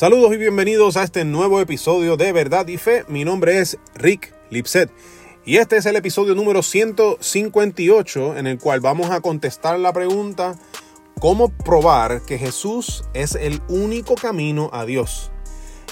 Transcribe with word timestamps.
Saludos 0.00 0.32
y 0.32 0.38
bienvenidos 0.38 0.96
a 0.96 1.02
este 1.02 1.26
nuevo 1.26 1.60
episodio 1.60 2.16
de 2.16 2.32
Verdad 2.32 2.66
y 2.68 2.78
Fe. 2.78 3.04
Mi 3.08 3.22
nombre 3.22 3.58
es 3.58 3.76
Rick 3.94 4.34
Lipset 4.48 4.90
y 5.44 5.58
este 5.58 5.76
es 5.76 5.84
el 5.84 5.94
episodio 5.94 6.34
número 6.34 6.62
158 6.62 8.38
en 8.38 8.46
el 8.46 8.58
cual 8.58 8.80
vamos 8.80 9.10
a 9.10 9.20
contestar 9.20 9.78
la 9.78 9.92
pregunta 9.92 10.54
¿Cómo 11.20 11.50
probar 11.50 12.22
que 12.22 12.38
Jesús 12.38 13.04
es 13.12 13.34
el 13.34 13.60
único 13.68 14.14
camino 14.14 14.70
a 14.72 14.86
Dios? 14.86 15.32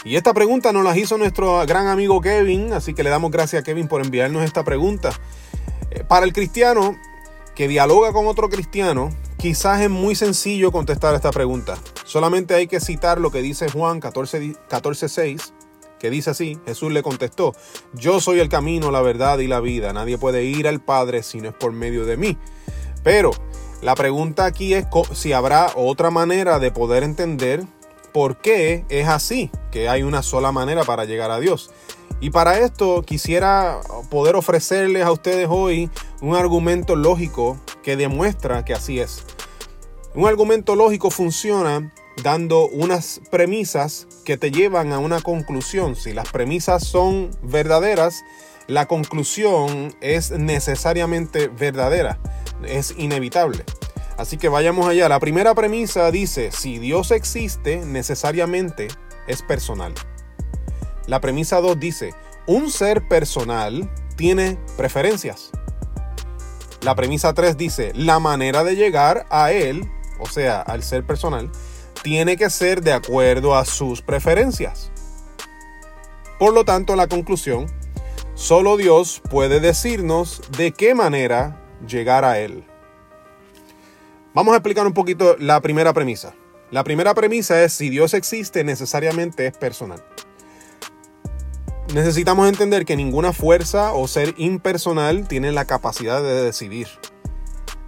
Y 0.06 0.16
esta 0.16 0.32
pregunta 0.32 0.72
nos 0.72 0.84
la 0.84 0.96
hizo 0.96 1.18
nuestro 1.18 1.66
gran 1.66 1.86
amigo 1.86 2.22
Kevin, 2.22 2.72
así 2.72 2.94
que 2.94 3.02
le 3.02 3.10
damos 3.10 3.30
gracias 3.30 3.60
a 3.60 3.62
Kevin 3.62 3.88
por 3.88 4.02
enviarnos 4.02 4.42
esta 4.42 4.64
pregunta. 4.64 5.10
Eh, 5.90 6.02
para 6.02 6.24
el 6.24 6.32
cristiano 6.32 6.96
que 7.54 7.68
dialoga 7.68 8.14
con 8.14 8.26
otro 8.26 8.48
cristiano, 8.48 9.10
quizás 9.38 9.80
es 9.80 9.88
muy 9.88 10.14
sencillo 10.14 10.72
contestar 10.72 11.14
esta 11.14 11.30
pregunta. 11.30 11.78
Solamente 12.04 12.54
hay 12.54 12.66
que 12.66 12.80
citar 12.80 13.20
lo 13.20 13.30
que 13.30 13.40
dice 13.40 13.70
Juan 13.70 14.00
14, 14.00 14.56
14 14.68 15.36
que 15.98 16.10
dice 16.10 16.30
así, 16.30 16.58
Jesús 16.66 16.92
le 16.92 17.02
contestó, 17.02 17.54
yo 17.92 18.20
soy 18.20 18.38
el 18.40 18.48
camino, 18.48 18.90
la 18.90 19.00
verdad 19.00 19.38
y 19.38 19.48
la 19.48 19.60
vida, 19.60 19.92
nadie 19.92 20.16
puede 20.16 20.44
ir 20.44 20.68
al 20.68 20.80
Padre 20.80 21.22
si 21.22 21.40
no 21.40 21.48
es 21.48 21.54
por 21.54 21.72
medio 21.72 22.04
de 22.04 22.16
mí. 22.16 22.36
Pero 23.02 23.32
la 23.80 23.94
pregunta 23.94 24.44
aquí 24.44 24.74
es 24.74 24.86
si 25.12 25.32
habrá 25.32 25.72
otra 25.74 26.10
manera 26.10 26.58
de 26.58 26.70
poder 26.70 27.02
entender 27.02 27.64
por 28.12 28.38
qué 28.38 28.84
es 28.88 29.08
así, 29.08 29.50
que 29.70 29.88
hay 29.88 30.02
una 30.02 30.22
sola 30.22 30.52
manera 30.52 30.84
para 30.84 31.04
llegar 31.04 31.30
a 31.30 31.40
Dios. 31.40 31.70
Y 32.20 32.30
para 32.30 32.58
esto 32.58 33.02
quisiera 33.02 33.80
poder 34.10 34.34
ofrecerles 34.34 35.04
a 35.04 35.12
ustedes 35.12 35.46
hoy 35.48 35.90
un 36.20 36.34
argumento 36.34 36.96
lógico 36.96 37.58
que 37.88 37.96
demuestra 37.96 38.66
que 38.66 38.74
así 38.74 39.00
es. 39.00 39.24
Un 40.14 40.28
argumento 40.28 40.76
lógico 40.76 41.10
funciona 41.10 41.90
dando 42.22 42.68
unas 42.68 43.22
premisas 43.30 44.06
que 44.26 44.36
te 44.36 44.50
llevan 44.50 44.92
a 44.92 44.98
una 44.98 45.22
conclusión. 45.22 45.96
Si 45.96 46.12
las 46.12 46.28
premisas 46.30 46.86
son 46.86 47.30
verdaderas, 47.40 48.24
la 48.66 48.84
conclusión 48.84 49.96
es 50.02 50.32
necesariamente 50.32 51.48
verdadera, 51.48 52.18
es 52.62 52.92
inevitable. 52.98 53.64
Así 54.18 54.36
que 54.36 54.50
vayamos 54.50 54.86
allá. 54.86 55.08
La 55.08 55.18
primera 55.18 55.54
premisa 55.54 56.10
dice, 56.10 56.50
si 56.52 56.78
Dios 56.78 57.10
existe, 57.10 57.78
necesariamente 57.86 58.88
es 59.26 59.40
personal. 59.40 59.94
La 61.06 61.22
premisa 61.22 61.62
2 61.62 61.80
dice, 61.80 62.12
un 62.46 62.70
ser 62.70 63.08
personal 63.08 63.90
tiene 64.18 64.58
preferencias. 64.76 65.52
La 66.82 66.94
premisa 66.94 67.34
3 67.34 67.56
dice, 67.56 67.92
la 67.94 68.20
manera 68.20 68.64
de 68.64 68.76
llegar 68.76 69.26
a 69.30 69.52
él, 69.52 69.90
o 70.20 70.26
sea, 70.26 70.60
al 70.60 70.82
ser 70.82 71.04
personal, 71.04 71.50
tiene 72.02 72.36
que 72.36 72.50
ser 72.50 72.82
de 72.82 72.92
acuerdo 72.92 73.56
a 73.56 73.64
sus 73.64 74.02
preferencias. 74.02 74.90
Por 76.38 76.54
lo 76.54 76.64
tanto, 76.64 76.94
la 76.94 77.08
conclusión, 77.08 77.66
solo 78.34 78.76
Dios 78.76 79.20
puede 79.28 79.58
decirnos 79.58 80.40
de 80.56 80.70
qué 80.70 80.94
manera 80.94 81.60
llegar 81.86 82.24
a 82.24 82.38
Él. 82.38 82.64
Vamos 84.34 84.52
a 84.52 84.58
explicar 84.58 84.86
un 84.86 84.92
poquito 84.92 85.36
la 85.38 85.60
primera 85.60 85.92
premisa. 85.92 86.34
La 86.70 86.84
primera 86.84 87.14
premisa 87.14 87.62
es 87.64 87.72
si 87.72 87.88
Dios 87.88 88.14
existe 88.14 88.62
necesariamente 88.62 89.46
es 89.46 89.56
personal. 89.56 90.04
Necesitamos 91.94 92.46
entender 92.48 92.84
que 92.84 92.96
ninguna 92.96 93.32
fuerza 93.32 93.94
o 93.94 94.06
ser 94.08 94.34
impersonal 94.36 95.26
tiene 95.26 95.52
la 95.52 95.64
capacidad 95.64 96.22
de 96.22 96.42
decidir. 96.42 96.86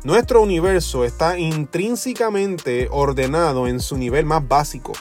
Nuestro 0.05 0.41
universo 0.41 1.05
está 1.05 1.39
intrínsecamente 1.39 2.89
ordenado 2.91 3.67
en 3.67 3.79
su 3.79 3.99
nivel 3.99 4.25
más 4.25 4.49
básico, 4.49 4.93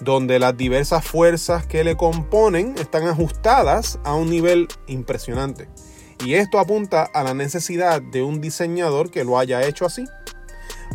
donde 0.00 0.38
las 0.38 0.56
diversas 0.56 1.04
fuerzas 1.04 1.66
que 1.66 1.84
le 1.84 1.98
componen 1.98 2.74
están 2.78 3.06
ajustadas 3.06 3.98
a 4.04 4.14
un 4.14 4.30
nivel 4.30 4.68
impresionante. 4.86 5.68
Y 6.24 6.34
esto 6.34 6.58
apunta 6.58 7.02
a 7.12 7.22
la 7.22 7.34
necesidad 7.34 8.00
de 8.00 8.22
un 8.22 8.40
diseñador 8.40 9.10
que 9.10 9.24
lo 9.24 9.38
haya 9.38 9.66
hecho 9.66 9.84
así. 9.84 10.06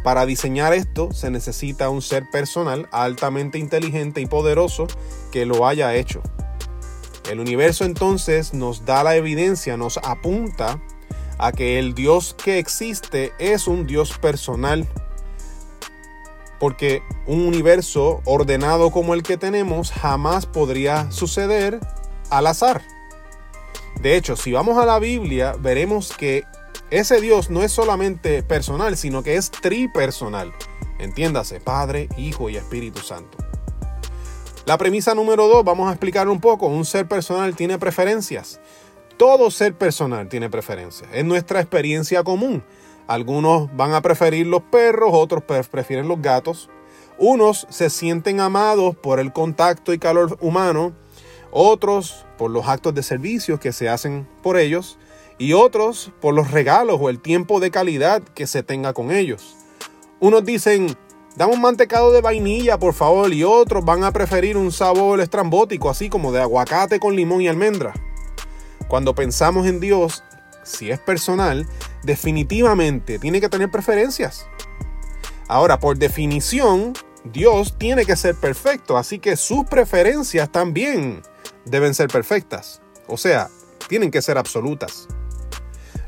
Para 0.03 0.25
diseñar 0.25 0.73
esto 0.73 1.11
se 1.11 1.29
necesita 1.29 1.89
un 1.89 2.01
ser 2.01 2.23
personal 2.31 2.89
altamente 2.91 3.59
inteligente 3.59 4.21
y 4.21 4.25
poderoso 4.25 4.87
que 5.31 5.45
lo 5.45 5.67
haya 5.67 5.93
hecho. 5.93 6.23
El 7.29 7.39
universo 7.39 7.85
entonces 7.85 8.53
nos 8.53 8.85
da 8.85 9.03
la 9.03 9.15
evidencia, 9.15 9.77
nos 9.77 9.97
apunta 9.97 10.79
a 11.37 11.51
que 11.51 11.79
el 11.79 11.95
Dios 11.95 12.35
que 12.41 12.59
existe 12.59 13.33
es 13.39 13.67
un 13.67 13.87
Dios 13.87 14.17
personal. 14.17 14.87
Porque 16.59 17.01
un 17.25 17.41
universo 17.41 18.21
ordenado 18.25 18.91
como 18.91 19.13
el 19.13 19.23
que 19.23 19.37
tenemos 19.37 19.91
jamás 19.91 20.45
podría 20.45 21.11
suceder 21.11 21.79
al 22.29 22.47
azar. 22.47 22.81
De 24.01 24.15
hecho, 24.15 24.35
si 24.35 24.51
vamos 24.51 24.77
a 24.77 24.85
la 24.85 24.99
Biblia, 24.99 25.55
veremos 25.59 26.13
que 26.15 26.43
ese 26.91 27.19
Dios 27.19 27.49
no 27.49 27.63
es 27.63 27.71
solamente 27.71 28.43
personal, 28.43 28.95
sino 28.97 29.23
que 29.23 29.35
es 29.35 29.51
tripersonal. 29.51 30.53
Entiéndase, 30.99 31.59
Padre, 31.59 32.07
Hijo 32.17 32.49
y 32.49 32.57
Espíritu 32.57 33.01
Santo. 33.01 33.44
La 34.65 34.79
premisa 34.79 35.13
número 35.13 35.47
dos, 35.47 35.63
vamos 35.63 35.87
a 35.87 35.91
explicar 35.91 36.27
un 36.27 36.41
poco. 36.41 36.65
Un 36.65 36.85
ser 36.85 37.07
personal 37.07 37.55
tiene 37.55 37.77
preferencias. 37.77 38.59
Todo 39.15 39.51
ser 39.51 39.75
personal 39.75 40.27
tiene 40.27 40.49
preferencias. 40.49 41.07
Es 41.13 41.23
nuestra 41.23 41.61
experiencia 41.61 42.23
común. 42.23 42.63
Algunos 43.05 43.69
van 43.77 43.93
a 43.93 44.01
preferir 44.01 44.47
los 44.47 44.63
perros, 44.63 45.11
otros 45.13 45.43
prefieren 45.43 46.07
los 46.07 46.19
gatos. 46.19 46.71
Unos 47.19 47.67
se 47.69 47.91
sienten 47.91 48.39
amados 48.39 48.95
por 48.95 49.19
el 49.19 49.31
contacto 49.31 49.93
y 49.93 49.99
calor 49.99 50.35
humano, 50.41 50.93
otros 51.51 52.25
por 52.35 52.49
los 52.49 52.67
actos 52.67 52.95
de 52.95 53.03
servicio 53.03 53.59
que 53.59 53.71
se 53.71 53.87
hacen 53.87 54.27
por 54.41 54.57
ellos 54.57 54.97
y 55.37 55.53
otros 55.53 56.11
por 56.19 56.33
los 56.33 56.49
regalos 56.49 56.97
o 56.99 57.11
el 57.11 57.21
tiempo 57.21 57.59
de 57.59 57.69
calidad 57.69 58.23
que 58.23 58.47
se 58.47 58.63
tenga 58.63 58.93
con 58.93 59.11
ellos. 59.11 59.55
Unos 60.19 60.43
dicen, 60.43 60.97
dame 61.35 61.53
un 61.53 61.61
mantecado 61.61 62.11
de 62.11 62.21
vainilla 62.21 62.77
por 62.77 62.93
favor 62.93 63.33
y 63.33 63.43
otros 63.43 63.83
van 63.83 64.03
a 64.03 64.11
preferir 64.11 64.57
un 64.57 64.71
sabor 64.71 65.19
estrambótico 65.19 65.89
así 65.89 66.09
como 66.09 66.31
de 66.31 66.41
aguacate 66.41 66.99
con 66.99 67.15
limón 67.15 67.41
y 67.41 67.47
almendra. 67.47 67.93
Cuando 68.87 69.15
pensamos 69.15 69.67
en 69.67 69.79
Dios, 69.79 70.23
si 70.63 70.91
es 70.91 70.99
personal, 70.99 71.67
definitivamente 72.03 73.19
tiene 73.19 73.41
que 73.41 73.49
tener 73.49 73.69
preferencias. 73.69 74.47
Ahora, 75.47 75.79
por 75.79 75.97
definición, 75.97 76.93
Dios 77.23 77.77
tiene 77.77 78.05
que 78.05 78.15
ser 78.15 78.35
perfecto, 78.35 78.97
así 78.97 79.19
que 79.19 79.35
sus 79.35 79.65
preferencias 79.65 80.51
también 80.51 81.21
deben 81.65 81.93
ser 81.93 82.09
perfectas. 82.09 82.81
O 83.07 83.17
sea, 83.17 83.49
tienen 83.87 84.11
que 84.11 84.21
ser 84.21 84.37
absolutas. 84.37 85.07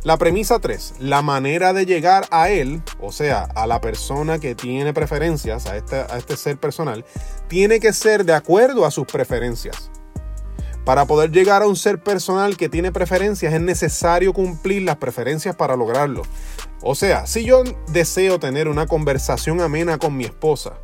La 0.07 0.16
premisa 0.16 0.59
3, 0.59 0.94
la 1.00 1.22
manera 1.22 1.73
de 1.73 1.85
llegar 1.85 2.28
a 2.31 2.50
Él, 2.50 2.81
o 3.01 3.12
sea, 3.12 3.44
a 3.44 3.68
la 3.68 3.81
persona 3.81 4.40
que 4.40 4.56
tiene 4.56 4.94
preferencias, 4.94 5.66
a 5.66 5.75
este, 5.75 5.97
a 5.97 6.18
este 6.18 6.38
ser 6.38 6.57
personal, 6.57 7.03
tiene 7.50 7.81
que 7.81 7.91
ser 7.91 8.23
de 8.23 8.34
acuerdo 8.34 8.85
a 8.85 8.91
sus 8.91 9.06
preferencias. 9.06 9.91
Para 10.85 11.03
poder 11.03 11.31
llegar 11.34 11.62
a 11.62 11.68
un 11.68 11.75
ser 11.75 12.01
personal 12.01 12.56
que 12.56 12.69
tiene 12.69 12.94
preferencias 12.94 13.53
es 13.53 13.59
necesario 13.59 14.31
cumplir 14.31 14.84
las 14.84 14.95
preferencias 14.95 15.57
para 15.57 15.75
lograrlo. 15.75 16.22
O 16.81 16.95
sea, 16.95 17.28
si 17.28 17.44
yo 17.44 17.66
deseo 17.89 18.39
tener 18.39 18.69
una 18.69 18.88
conversación 18.88 19.59
amena 19.59 19.97
con 19.97 20.16
mi 20.16 20.24
esposa, 20.24 20.79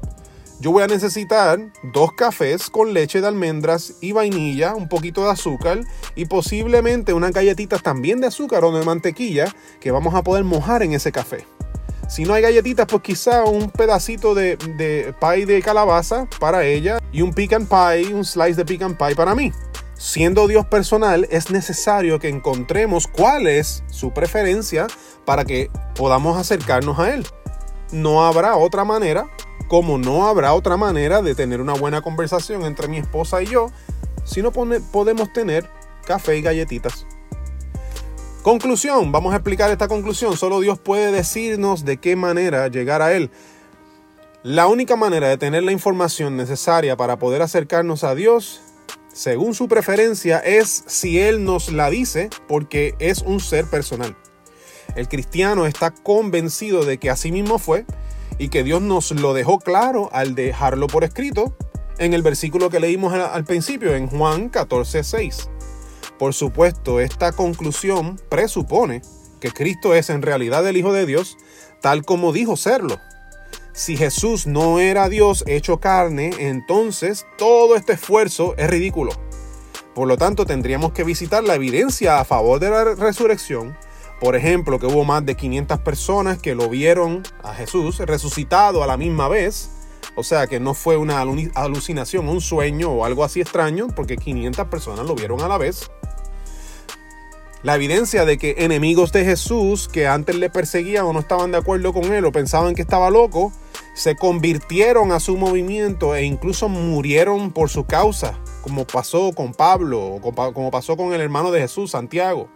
yo 0.64 0.72
voy 0.72 0.82
a 0.82 0.88
necesitar 0.88 1.60
dos 1.92 2.14
cafés 2.14 2.70
con 2.70 2.94
leche 2.94 3.20
de 3.20 3.28
almendras 3.28 3.96
y 4.00 4.14
vainilla, 4.14 4.76
un 4.76 4.88
poquito 4.88 5.26
de 5.26 5.32
azúcar 5.32 5.82
y 6.16 6.24
posiblemente 6.24 7.12
unas 7.12 7.34
galletitas 7.34 7.84
también 7.84 8.22
de 8.22 8.28
azúcar 8.28 8.64
o 8.64 8.72
de 8.72 8.86
mantequilla 8.86 9.54
que 9.82 9.92
vamos 9.92 10.16
a 10.16 10.24
poder 10.24 10.46
mojar 10.46 10.82
en 10.82 10.94
ese 10.94 11.12
café. 11.12 11.46
Si 12.08 12.24
no 12.24 12.34
hay 12.34 12.44
galletitas, 12.44 12.88
pues 12.88 13.04
quizá 13.04 13.44
un 13.44 13.72
pedacito 13.72 14.34
de, 14.36 14.56
de 14.78 15.14
pie 15.20 15.46
de 15.46 15.62
calabaza 15.62 16.30
para 16.40 16.64
ella 16.64 17.00
y 17.12 17.24
un 17.24 17.34
pecan 17.34 17.68
pie, 17.68 18.14
un 18.14 18.24
slice 18.24 18.56
de 18.56 18.64
pecan 18.64 18.98
pie 18.98 19.18
para 19.18 19.36
mí. 19.36 19.52
Siendo 19.96 20.48
Dios 20.48 20.66
personal, 20.68 21.28
es 21.30 21.52
necesario 21.52 22.20
que 22.20 22.30
encontremos 22.30 23.08
cuál 23.08 23.48
es 23.48 23.84
su 23.92 24.14
preferencia 24.14 24.88
para 25.26 25.44
que 25.44 25.70
podamos 25.94 26.38
acercarnos 26.38 27.00
a 27.00 27.14
Él. 27.14 27.28
No 27.92 28.26
habrá 28.26 28.56
otra 28.56 28.86
manera, 28.86 29.28
como 29.68 29.98
no 29.98 30.28
habrá 30.28 30.54
otra 30.54 30.78
manera 30.78 31.22
de 31.22 31.36
tener 31.36 31.62
una 31.62 31.74
buena 31.74 32.02
conversación 32.02 32.64
entre 32.64 32.88
mi 32.88 32.98
esposa 32.98 33.42
y 33.42 33.48
yo, 33.48 33.72
si 34.24 34.42
no 34.42 34.52
podemos 34.52 35.34
tener 35.34 35.70
café 36.06 36.38
y 36.38 36.42
galletitas. 36.42 37.06
Conclusión, 38.42 39.12
vamos 39.12 39.34
a 39.34 39.38
explicar 39.38 39.72
esta 39.72 39.88
conclusión. 39.88 40.36
Solo 40.36 40.60
Dios 40.60 40.78
puede 40.78 41.12
decirnos 41.12 41.86
de 41.86 41.98
qué 41.98 42.16
manera 42.16 42.68
llegar 42.68 43.02
a 43.02 43.14
Él. 43.14 43.32
La 44.44 44.68
única 44.68 44.98
manera 44.98 45.30
de 45.30 45.38
tener 45.38 45.64
la 45.64 45.72
información 45.72 46.36
necesaria 46.36 46.98
para 46.98 47.18
poder 47.18 47.42
acercarnos 47.42 48.04
a 48.04 48.16
Dios 48.16 48.62
según 49.14 49.54
su 49.54 49.68
preferencia, 49.68 50.40
es 50.40 50.84
si 50.88 51.20
Él 51.20 51.46
nos 51.46 51.72
la 51.72 51.90
dice 51.90 52.30
porque 52.48 52.96
es 53.00 53.22
un 53.22 53.40
ser 53.40 53.70
personal. 53.70 54.18
El 54.96 55.08
cristiano 55.08 55.66
está 55.66 55.92
convencido 55.92 56.84
de 56.84 56.98
que 56.98 57.10
así 57.10 57.32
mismo 57.32 57.60
fue 57.60 57.86
y 58.44 58.50
que 58.50 58.66
Dios 58.66 58.82
nos 58.82 59.12
lo 59.12 59.34
dejó 59.34 59.58
claro 59.58 60.10
al 60.12 60.36
dejarlo 60.36 60.88
por 60.88 61.06
escrito 61.06 61.56
en 61.98 62.14
el 62.14 62.24
versículo 62.24 62.70
que 62.70 62.82
leímos 62.82 63.14
al 63.14 63.46
principio, 63.46 63.96
en 63.96 64.08
Juan 64.08 64.50
14, 64.50 65.02
6. 65.06 65.50
Por 66.20 66.34
supuesto, 66.34 67.00
esta 67.00 67.32
conclusión 67.32 68.20
presupone 68.28 69.02
que 69.40 69.52
Cristo 69.52 69.96
es 69.96 70.10
en 70.10 70.22
realidad 70.22 70.68
el 70.68 70.76
Hijo 70.76 70.92
de 70.92 71.06
Dios, 71.06 71.38
tal 71.82 72.04
como 72.04 72.34
dijo 72.34 72.58
serlo. 72.58 73.00
Si 73.72 73.96
Jesús 73.96 74.46
no 74.46 74.80
era 74.80 75.08
Dios 75.08 75.46
hecho 75.48 75.80
carne, 75.80 76.32
entonces 76.38 77.26
todo 77.38 77.78
este 77.78 77.94
esfuerzo 77.94 78.56
es 78.58 78.70
ridículo. 78.70 79.12
Por 79.96 80.10
lo 80.10 80.18
tanto, 80.18 80.46
tendríamos 80.46 80.92
que 80.92 81.06
visitar 81.06 81.46
la 81.46 81.56
evidencia 81.56 82.20
a 82.20 82.26
favor 82.26 82.60
de 82.60 82.72
la 82.72 82.84
resurrección. 82.96 83.78
Por 84.20 84.36
ejemplo, 84.36 84.80
que 84.80 84.86
hubo 84.86 85.04
más 85.04 85.26
de 85.26 85.36
500 85.36 85.80
personas 85.80 86.38
que 86.38 86.56
lo 86.56 86.70
vieron 86.70 87.24
a 87.44 87.54
Jesús 87.54 88.00
resucitado 88.00 88.84
a 88.84 88.88
la 88.88 88.98
misma 88.98 89.28
vez. 89.28 89.70
O 90.16 90.24
sea 90.24 90.48
que 90.48 90.60
no 90.60 90.74
fue 90.74 90.98
una 90.98 91.22
alucinación, 91.22 92.30
un 92.30 92.40
sueño 92.40 92.92
o 92.92 93.06
algo 93.06 93.24
así 93.24 93.42
extraño, 93.42 93.88
porque 93.96 94.18
500 94.18 94.68
personas 94.68 95.06
lo 95.06 95.16
vieron 95.16 95.42
a 95.42 95.48
la 95.48 95.58
vez. 95.58 95.90
La 97.64 97.76
evidencia 97.76 98.26
de 98.26 98.38
que 98.38 98.56
enemigos 98.58 99.14
de 99.14 99.24
Jesús 99.24 99.88
que 99.88 100.06
antes 100.06 100.36
le 100.36 100.50
perseguían 100.50 101.06
o 101.06 101.14
no 101.14 101.22
estaban 101.22 101.52
de 101.52 101.58
acuerdo 101.58 101.94
con 101.94 102.12
él 102.14 102.26
o 102.26 102.32
pensaban 102.34 102.76
que 102.76 102.82
estaba 102.82 103.10
loco, 103.10 103.54
se 103.94 104.18
convirtieron 104.18 105.14
a 105.14 105.22
su 105.22 105.38
movimiento 105.38 106.14
e 106.14 106.24
incluso 106.26 106.68
murieron 106.68 107.52
por 107.52 107.70
su 107.70 107.86
causa, 107.86 108.38
como 108.64 108.86
pasó 108.86 109.32
con 109.32 109.54
Pablo 109.54 110.04
o 110.06 110.54
como 110.54 110.72
pasó 110.72 110.98
con 110.98 111.14
el 111.14 111.22
hermano 111.22 111.52
de 111.52 111.62
Jesús, 111.62 111.92
Santiago. 111.92 112.50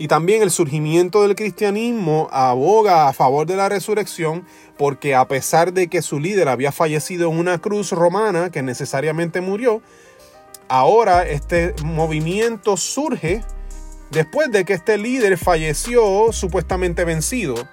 Y 0.00 0.08
también 0.08 0.40
el 0.40 0.50
surgimiento 0.50 1.20
del 1.20 1.36
cristianismo 1.36 2.30
aboga 2.32 3.06
a 3.06 3.12
favor 3.12 3.46
de 3.46 3.54
la 3.54 3.68
resurrección 3.68 4.46
porque 4.78 5.14
a 5.14 5.28
pesar 5.28 5.74
de 5.74 5.88
que 5.88 6.00
su 6.00 6.18
líder 6.18 6.48
había 6.48 6.72
fallecido 6.72 7.30
en 7.30 7.38
una 7.38 7.58
cruz 7.58 7.92
romana 7.92 8.48
que 8.48 8.62
necesariamente 8.62 9.42
murió, 9.42 9.82
ahora 10.68 11.28
este 11.28 11.74
movimiento 11.84 12.78
surge 12.78 13.44
después 14.10 14.50
de 14.50 14.64
que 14.64 14.72
este 14.72 14.96
líder 14.96 15.36
falleció 15.36 16.32
supuestamente 16.32 17.04
vencido. 17.04 17.68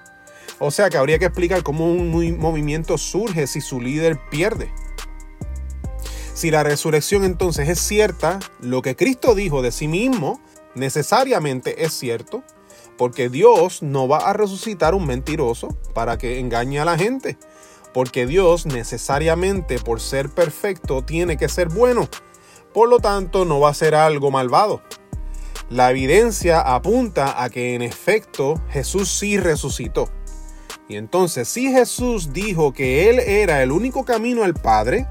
O 0.58 0.70
sea 0.70 0.90
que 0.90 0.98
habría 0.98 1.18
que 1.18 1.24
explicar 1.24 1.62
cómo 1.62 1.90
un 1.90 2.38
movimiento 2.38 2.98
surge 2.98 3.46
si 3.46 3.62
su 3.62 3.80
líder 3.80 4.18
pierde. 4.30 4.70
Si 6.34 6.50
la 6.50 6.62
resurrección 6.62 7.24
entonces 7.24 7.70
es 7.70 7.78
cierta, 7.78 8.38
lo 8.60 8.82
que 8.82 8.96
Cristo 8.96 9.34
dijo 9.34 9.62
de 9.62 9.72
sí 9.72 9.88
mismo 9.88 10.42
necesariamente 10.78 11.84
es 11.84 11.92
cierto, 11.92 12.42
porque 12.96 13.28
Dios 13.28 13.82
no 13.82 14.08
va 14.08 14.18
a 14.18 14.32
resucitar 14.32 14.94
un 14.94 15.06
mentiroso 15.06 15.68
para 15.94 16.18
que 16.18 16.38
engañe 16.40 16.80
a 16.80 16.84
la 16.84 16.98
gente, 16.98 17.38
porque 17.94 18.26
Dios 18.26 18.66
necesariamente 18.66 19.78
por 19.78 20.00
ser 20.00 20.28
perfecto 20.30 21.02
tiene 21.02 21.36
que 21.36 21.48
ser 21.48 21.68
bueno, 21.68 22.08
por 22.72 22.88
lo 22.88 22.98
tanto 22.98 23.44
no 23.44 23.60
va 23.60 23.70
a 23.70 23.74
ser 23.74 23.94
algo 23.94 24.30
malvado. 24.30 24.82
La 25.70 25.90
evidencia 25.90 26.60
apunta 26.60 27.42
a 27.42 27.50
que 27.50 27.74
en 27.74 27.82
efecto 27.82 28.60
Jesús 28.70 29.10
sí 29.10 29.38
resucitó. 29.38 30.08
Y 30.88 30.96
entonces 30.96 31.46
si 31.48 31.70
Jesús 31.70 32.32
dijo 32.32 32.72
que 32.72 33.10
Él 33.10 33.18
era 33.18 33.62
el 33.62 33.70
único 33.70 34.04
camino 34.04 34.44
al 34.44 34.54
Padre, 34.54 35.06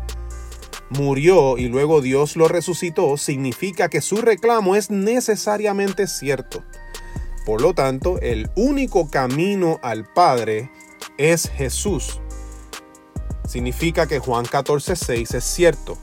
murió 0.89 1.57
y 1.57 1.67
luego 1.67 2.01
Dios 2.01 2.35
lo 2.35 2.47
resucitó, 2.47 3.17
significa 3.17 3.89
que 3.89 4.01
su 4.01 4.17
reclamo 4.17 4.75
es 4.75 4.89
necesariamente 4.89 6.07
cierto. 6.07 6.63
Por 7.45 7.61
lo 7.61 7.73
tanto, 7.73 8.19
el 8.21 8.49
único 8.55 9.09
camino 9.09 9.79
al 9.81 10.05
Padre 10.05 10.69
es 11.17 11.49
Jesús. 11.49 12.19
Significa 13.47 14.07
que 14.07 14.19
Juan 14.19 14.45
14:6 14.45 15.35
es 15.35 15.43
cierto. 15.43 15.97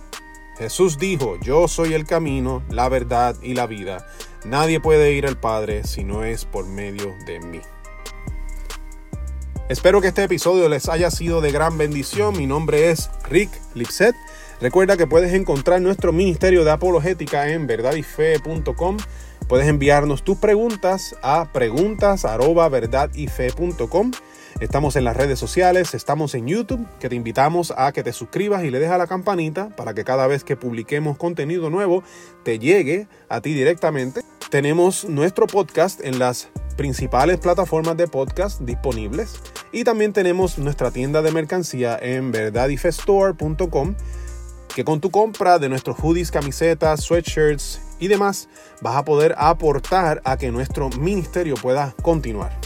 Jesús 0.56 0.98
dijo, 0.98 1.36
yo 1.42 1.68
soy 1.68 1.94
el 1.94 2.06
camino, 2.06 2.62
la 2.70 2.88
verdad 2.88 3.36
y 3.42 3.54
la 3.54 3.66
vida. 3.66 4.06
Nadie 4.44 4.80
puede 4.80 5.12
ir 5.12 5.26
al 5.26 5.38
Padre 5.38 5.84
si 5.84 6.04
no 6.04 6.24
es 6.24 6.44
por 6.44 6.66
medio 6.66 7.12
de 7.26 7.40
mí. 7.40 7.60
Espero 9.68 10.00
que 10.00 10.08
este 10.08 10.24
episodio 10.24 10.68
les 10.68 10.88
haya 10.88 11.10
sido 11.10 11.40
de 11.40 11.50
gran 11.50 11.76
bendición. 11.76 12.36
Mi 12.36 12.46
nombre 12.46 12.90
es 12.90 13.10
Rick 13.28 13.50
Lipset 13.74 14.14
Recuerda 14.64 14.96
que 14.96 15.06
puedes 15.06 15.32
encontrar 15.34 15.82
nuestro 15.82 16.10
ministerio 16.10 16.64
de 16.64 16.70
apologética 16.70 17.50
en 17.50 17.66
verdadyfe.com. 17.66 18.96
Puedes 19.46 19.68
enviarnos 19.68 20.24
tus 20.24 20.38
preguntas 20.38 21.14
a 21.22 21.52
preguntas@verdadyfe.com. 21.52 24.12
Estamos 24.60 24.96
en 24.96 25.04
las 25.04 25.18
redes 25.18 25.38
sociales, 25.38 25.92
estamos 25.92 26.34
en 26.34 26.46
YouTube, 26.46 26.88
que 26.98 27.10
te 27.10 27.14
invitamos 27.14 27.74
a 27.76 27.92
que 27.92 28.02
te 28.02 28.14
suscribas 28.14 28.64
y 28.64 28.70
le 28.70 28.78
dejes 28.78 28.94
a 28.94 28.96
la 28.96 29.06
campanita 29.06 29.68
para 29.76 29.92
que 29.92 30.02
cada 30.02 30.26
vez 30.26 30.44
que 30.44 30.56
publiquemos 30.56 31.18
contenido 31.18 31.68
nuevo 31.68 32.02
te 32.42 32.58
llegue 32.58 33.06
a 33.28 33.42
ti 33.42 33.52
directamente. 33.52 34.22
Tenemos 34.48 35.04
nuestro 35.04 35.46
podcast 35.46 36.02
en 36.02 36.18
las 36.18 36.48
principales 36.78 37.36
plataformas 37.36 37.98
de 37.98 38.08
podcast 38.08 38.62
disponibles 38.62 39.34
y 39.72 39.84
también 39.84 40.14
tenemos 40.14 40.56
nuestra 40.56 40.90
tienda 40.90 41.20
de 41.20 41.32
mercancía 41.32 41.98
en 42.00 42.32
verdadyfestore.com 42.32 43.94
que 44.74 44.84
con 44.84 45.00
tu 45.00 45.10
compra 45.10 45.58
de 45.58 45.68
nuestros 45.68 45.96
hoodies, 45.98 46.30
camisetas, 46.30 47.04
sweatshirts 47.04 47.80
y 48.00 48.08
demás 48.08 48.48
vas 48.80 48.96
a 48.96 49.04
poder 49.04 49.34
aportar 49.38 50.20
a 50.24 50.36
que 50.36 50.50
nuestro 50.50 50.90
ministerio 50.90 51.54
pueda 51.54 51.94
continuar. 52.02 52.58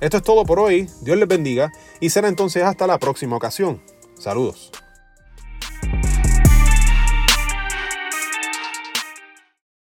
Esto 0.00 0.18
es 0.18 0.22
todo 0.22 0.44
por 0.44 0.58
hoy, 0.58 0.90
Dios 1.02 1.16
les 1.16 1.28
bendiga 1.28 1.72
y 2.00 2.10
será 2.10 2.28
entonces 2.28 2.62
hasta 2.62 2.86
la 2.86 2.98
próxima 2.98 3.36
ocasión. 3.36 3.80
Saludos. 4.18 4.72